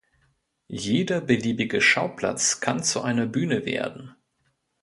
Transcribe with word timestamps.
Jeder 0.67 1.21
beliebige 1.21 1.79
Schauplatz 1.79 2.59
kann 2.59 2.83
zu 2.83 3.01
einer 3.03 3.27
Bühne 3.27 3.67
werden. 3.67 4.15